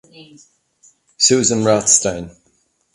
Susan 1.19 1.63
Rothstein. 1.63 2.31